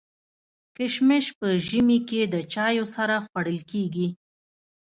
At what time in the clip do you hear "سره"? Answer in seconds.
2.95-3.15